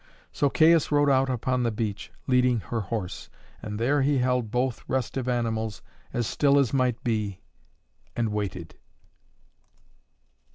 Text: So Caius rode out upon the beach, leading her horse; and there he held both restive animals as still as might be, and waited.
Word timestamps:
So 0.31 0.49
Caius 0.49 0.91
rode 0.91 1.11
out 1.11 1.29
upon 1.29 1.61
the 1.61 1.69
beach, 1.69 2.11
leading 2.25 2.59
her 2.59 2.79
horse; 2.81 3.29
and 3.61 3.79
there 3.79 4.01
he 4.01 4.17
held 4.17 4.49
both 4.49 4.83
restive 4.87 5.29
animals 5.29 5.83
as 6.11 6.25
still 6.25 6.57
as 6.57 6.73
might 6.73 7.03
be, 7.03 7.41
and 8.15 8.29
waited. 8.29 8.79